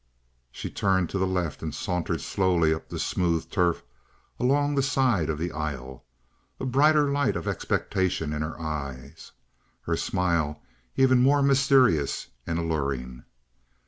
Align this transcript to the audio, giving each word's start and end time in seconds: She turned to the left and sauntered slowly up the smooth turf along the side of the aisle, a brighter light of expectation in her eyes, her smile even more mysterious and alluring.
She 0.51 0.71
turned 0.71 1.11
to 1.11 1.19
the 1.19 1.27
left 1.27 1.61
and 1.61 1.75
sauntered 1.75 2.21
slowly 2.21 2.73
up 2.73 2.89
the 2.89 2.97
smooth 2.97 3.51
turf 3.51 3.83
along 4.39 4.73
the 4.73 4.81
side 4.81 5.29
of 5.29 5.37
the 5.37 5.51
aisle, 5.51 6.03
a 6.59 6.65
brighter 6.65 7.11
light 7.11 7.35
of 7.35 7.47
expectation 7.47 8.33
in 8.33 8.41
her 8.41 8.59
eyes, 8.59 9.31
her 9.83 9.95
smile 9.95 10.59
even 10.95 11.21
more 11.21 11.43
mysterious 11.43 12.29
and 12.47 12.57
alluring. 12.57 13.25